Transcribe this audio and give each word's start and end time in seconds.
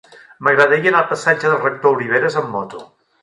M'agradaria 0.45 0.89
anar 0.93 1.01
al 1.03 1.09
passatge 1.11 1.51
del 1.51 1.61
Rector 1.65 1.97
Oliveras 1.99 2.39
amb 2.43 2.53
moto. 2.57 2.85